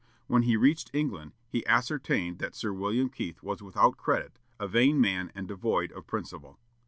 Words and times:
When 0.25 0.41
he 0.41 0.57
reached 0.57 0.89
England, 0.95 1.33
he 1.47 1.63
ascertained 1.67 2.39
that 2.39 2.55
Sir 2.55 2.73
William 2.73 3.07
Keith 3.07 3.43
was 3.43 3.61
without 3.61 3.97
credit, 3.97 4.39
a 4.59 4.67
vain 4.67 4.99
man 4.99 5.31
and 5.35 5.47
devoid 5.47 5.91
of 5.91 6.07
principle. 6.07 6.57